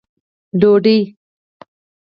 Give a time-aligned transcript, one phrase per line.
[0.59, 0.99] ډوډۍ